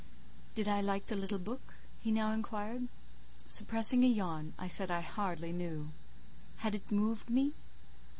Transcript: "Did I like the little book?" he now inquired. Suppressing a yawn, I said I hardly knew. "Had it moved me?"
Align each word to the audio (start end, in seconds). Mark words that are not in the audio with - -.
"Did 0.55 0.67
I 0.67 0.81
like 0.81 1.05
the 1.05 1.15
little 1.15 1.37
book?" 1.37 1.75
he 1.99 2.11
now 2.11 2.31
inquired. 2.31 2.87
Suppressing 3.47 4.03
a 4.03 4.07
yawn, 4.07 4.55
I 4.57 4.67
said 4.67 4.89
I 4.89 5.01
hardly 5.01 5.51
knew. 5.51 5.89
"Had 6.57 6.73
it 6.73 6.91
moved 6.91 7.29
me?" 7.29 7.53